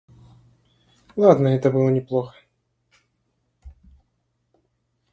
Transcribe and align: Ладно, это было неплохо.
Ладно, 1.15 1.49
это 1.49 1.69
было 1.69 1.89
неплохо. 1.89 2.33